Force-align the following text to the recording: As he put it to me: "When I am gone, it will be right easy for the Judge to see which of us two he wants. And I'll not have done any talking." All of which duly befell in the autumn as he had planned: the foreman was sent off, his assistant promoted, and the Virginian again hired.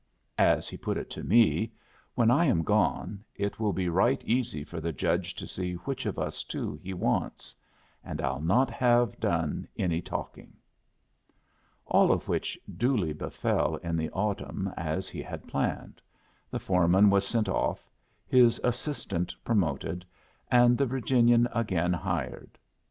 As 0.39 0.67
he 0.67 0.77
put 0.77 0.97
it 0.97 1.11
to 1.11 1.23
me: 1.23 1.73
"When 2.15 2.31
I 2.31 2.45
am 2.45 2.63
gone, 2.63 3.23
it 3.35 3.59
will 3.59 3.71
be 3.71 3.87
right 3.87 4.19
easy 4.25 4.63
for 4.63 4.81
the 4.81 4.91
Judge 4.91 5.35
to 5.35 5.45
see 5.45 5.75
which 5.75 6.07
of 6.07 6.17
us 6.17 6.43
two 6.43 6.73
he 6.73 6.91
wants. 6.91 7.53
And 8.03 8.19
I'll 8.19 8.41
not 8.41 8.71
have 8.71 9.19
done 9.19 9.67
any 9.77 10.01
talking." 10.01 10.53
All 11.85 12.11
of 12.11 12.27
which 12.27 12.59
duly 12.77 13.13
befell 13.13 13.75
in 13.75 13.95
the 13.95 14.09
autumn 14.09 14.73
as 14.75 15.07
he 15.07 15.21
had 15.21 15.47
planned: 15.47 16.01
the 16.49 16.59
foreman 16.59 17.11
was 17.11 17.23
sent 17.27 17.47
off, 17.47 17.87
his 18.25 18.59
assistant 18.63 19.35
promoted, 19.45 20.03
and 20.49 20.79
the 20.79 20.87
Virginian 20.87 21.47
again 21.53 21.93
hired. 21.93 22.57